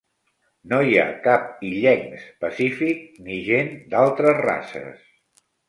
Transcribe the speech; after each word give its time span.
No 0.69 0.79
hi 0.87 0.95
ha 1.01 1.05
cap 1.27 1.51
illencs 1.73 2.25
Pacífic 2.47 3.05
ni 3.29 3.39
gent 3.53 3.73
d'altres 3.95 4.45
races. 4.51 5.09